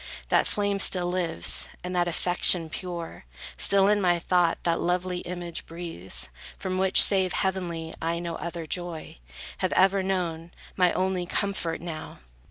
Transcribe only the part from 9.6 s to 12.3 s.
ever known; my only comfort, now!